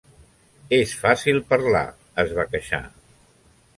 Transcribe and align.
"És 0.77 0.93
fàcil 1.01 1.37
parlar", 1.53 1.83
es 2.25 2.33
va 2.39 2.47
queixar. 2.55 2.85